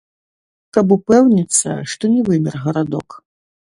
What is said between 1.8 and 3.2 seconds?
што не вымер гарадок.